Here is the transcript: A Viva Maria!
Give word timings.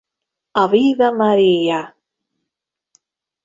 A 0.61 0.63
Viva 0.71 1.09
Maria! 1.19 1.81